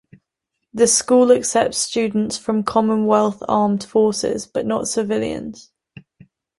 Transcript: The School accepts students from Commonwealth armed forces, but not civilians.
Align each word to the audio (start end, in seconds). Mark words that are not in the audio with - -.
The 0.73 0.87
School 0.87 1.31
accepts 1.31 1.77
students 1.77 2.35
from 2.35 2.63
Commonwealth 2.63 3.43
armed 3.47 3.83
forces, 3.83 4.47
but 4.47 4.65
not 4.65 4.87
civilians. 4.87 5.71